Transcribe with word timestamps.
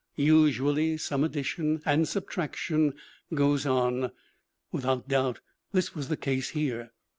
Usually 0.15 0.97
some 0.97 1.23
addition 1.23 1.83
and 1.85 2.07
subtraction 2.07 2.93
goes 3.35 3.67
on. 3.67 4.09
Without 4.71 5.07
doubt 5.07 5.41
this 5.73 5.93
was 5.93 6.07
the 6.07 6.17
case 6.17 6.49
here. 6.49 6.89